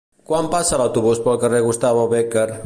[0.29, 2.49] Quan passa l'autobús pel carrer Gustavo Bécquer?